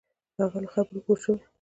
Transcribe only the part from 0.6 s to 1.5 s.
له خبرو پوه شوی.